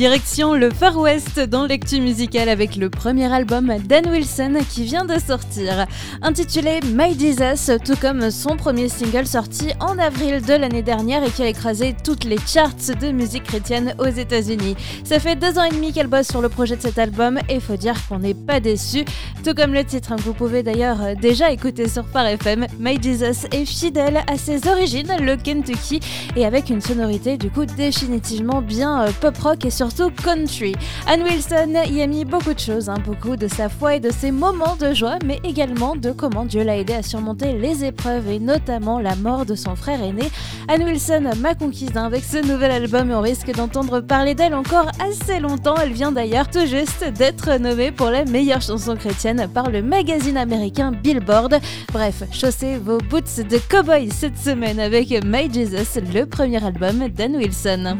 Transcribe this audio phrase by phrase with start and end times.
[0.00, 5.04] Direction le Far West dans l'actu musicale avec le premier album Dan Wilson qui vient
[5.04, 5.86] de sortir.
[6.22, 11.28] Intitulé My Jesus, tout comme son premier single sorti en avril de l'année dernière et
[11.28, 14.74] qui a écrasé toutes les charts de musique chrétienne aux États-Unis.
[15.04, 17.60] Ça fait deux ans et demi qu'elle bosse sur le projet de cet album et
[17.60, 19.04] faut dire qu'on n'est pas déçu.
[19.44, 22.98] Tout comme le titre, hein, que vous pouvez d'ailleurs déjà écouter sur Far FM, My
[23.02, 26.00] Jesus est fidèle à ses origines, le Kentucky,
[26.36, 30.74] et avec une sonorité du coup définitivement bien euh, pop rock et surtout country.
[31.06, 34.10] Anne Wilson y a mis beaucoup de choses, hein, beaucoup de sa foi et de
[34.10, 38.28] ses moments de joie, mais également de comment Dieu l'a aidé à surmonter les épreuves
[38.28, 40.30] et notamment la mort de son frère aîné.
[40.68, 44.54] Anne Wilson m'a conquise hein, avec ce nouvel album et on risque d'entendre parler d'elle
[44.54, 45.76] encore assez longtemps.
[45.82, 50.36] Elle vient d'ailleurs tout juste d'être nommée pour la meilleure chanson chrétienne par le magazine
[50.36, 51.58] américain Billboard.
[51.92, 57.36] Bref, chaussez vos boots de cowboy cette semaine avec My Jesus, le premier album d'Anne
[57.36, 57.96] Wilson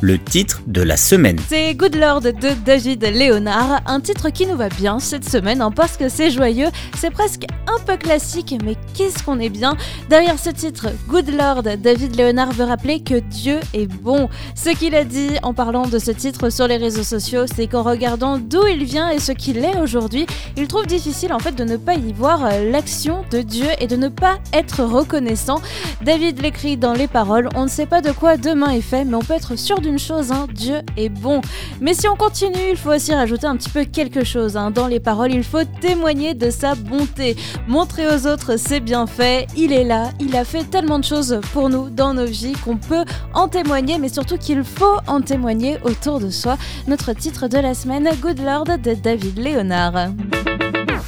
[0.00, 1.38] le titre de la semaine.
[1.48, 2.32] C'est Good Lord de
[2.64, 6.68] David Léonard, un titre qui nous va bien cette semaine hein, parce que c'est joyeux,
[6.96, 9.76] c'est presque un peu classique, mais qu'est-ce qu'on est bien
[10.08, 14.28] Derrière ce titre, Good Lord, David Léonard veut rappeler que Dieu est bon.
[14.54, 17.82] Ce qu'il a dit en parlant de ce titre sur les réseaux sociaux, c'est qu'en
[17.82, 21.64] regardant d'où il vient et ce qu'il est aujourd'hui, il trouve difficile en fait de
[21.64, 25.60] ne pas y voir euh, l'action de Dieu et de ne pas être reconnaissant.
[26.02, 29.14] David l'écrit dans les paroles, on ne sait pas de quoi demain est fait, mais
[29.14, 31.42] on peut être sûr d'une chose, hein, Dieu est bon.
[31.80, 34.56] Mais si on continue, il faut aussi rajouter un petit peu quelque chose.
[34.56, 34.70] Hein.
[34.70, 37.36] Dans les paroles, il faut témoigner de sa bonté,
[37.68, 38.56] montrer aux autres
[38.86, 39.46] ses bienfaits.
[39.56, 42.76] Il est là, il a fait tellement de choses pour nous dans nos vies qu'on
[42.76, 46.56] peut en témoigner, mais surtout qu'il faut en témoigner autour de soi.
[46.86, 50.10] Notre titre de la semaine, Good Lord de David Léonard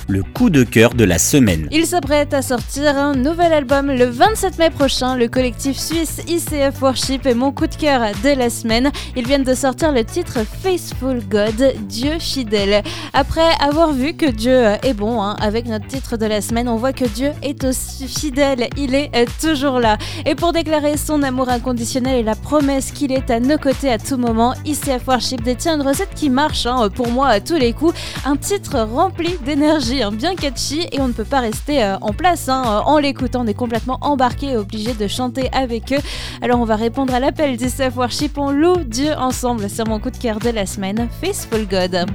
[0.08, 1.68] le coup de cœur de la semaine.
[1.70, 5.16] Il s'apprête à sortir un nouvel album le 27 mai prochain.
[5.16, 8.90] Le collectif suisse ICF Worship est mon coup de cœur de la semaine.
[9.16, 12.82] Ils viennent de sortir le titre Faithful God, Dieu fidèle.
[13.12, 16.76] Après avoir vu que Dieu est bon, hein, avec notre titre de la semaine, on
[16.76, 18.68] voit que Dieu est aussi fidèle.
[18.78, 19.10] Il est
[19.40, 19.98] toujours là.
[20.24, 23.98] Et pour déclarer son amour inconditionnel et la promesse qu'il est à nos côtés à
[23.98, 27.74] tout moment, ICF Worship détient une recette qui marche hein, pour moi à tous les
[27.74, 27.94] coups.
[28.24, 32.48] Un titre rempli d'énergie bien catchy et on ne peut pas rester euh, en place
[32.48, 33.42] hein, euh, en l'écoutant.
[33.42, 35.98] On est complètement embarqué et obligé de chanter avec eux.
[36.40, 38.38] Alors on va répondre à l'appel du Self Worship.
[38.38, 39.68] On loue Dieu ensemble.
[39.68, 41.08] C'est mon coup de cœur de la semaine.
[41.20, 42.06] Faithful God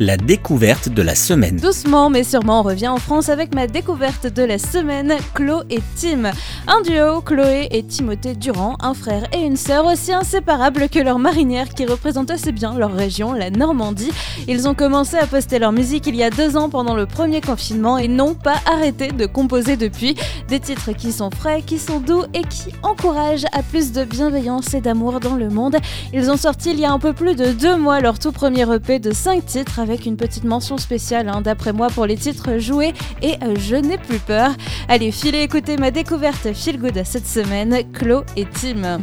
[0.00, 1.56] la découverte de la semaine.
[1.56, 5.80] Doucement mais sûrement, on revient en France avec ma découverte de la semaine, Chloé et
[6.00, 6.30] Tim.
[6.66, 11.18] Un duo, Chloé et Timothée Durand, un frère et une sœur aussi inséparables que leur
[11.18, 14.12] marinière qui représente assez bien leur région, la Normandie.
[14.46, 17.40] Ils ont commencé à poster leur musique il y a deux ans pendant le premier
[17.40, 20.16] confinement et n'ont pas arrêté de composer depuis.
[20.48, 24.74] Des titres qui sont frais, qui sont doux et qui encouragent à plus de bienveillance
[24.74, 25.76] et d'amour dans le monde.
[26.12, 28.72] Ils ont sorti il y a un peu plus de deux mois leur tout premier
[28.72, 32.94] EP de cinq titres une petite mention spéciale, hein, d'après moi, pour les titres joués
[33.22, 34.50] et euh, Je n'ai plus peur.
[34.88, 38.98] Allez, filez écouter ma découverte Feel Good cette semaine, Chloé et Tim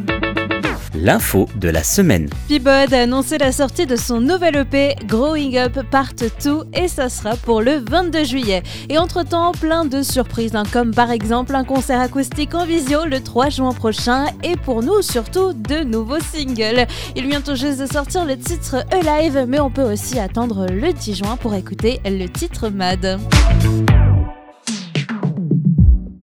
[1.02, 2.30] l'info de la semaine.
[2.48, 7.10] Peabod a annoncé la sortie de son nouvel EP Growing Up Part 2 et ça
[7.10, 8.64] sera pour le 22 juillet.
[8.90, 13.22] Et entre-temps, plein de surprises, hein, comme par exemple un concert acoustique en visio le
[13.22, 16.88] 3 juin prochain et pour nous surtout de nouveaux singles.
[17.16, 20.94] Il vient tout juste de sortir le titre Alive, mais on peut aussi attendre le
[20.94, 23.20] 10 juin pour écouter le titre Mad.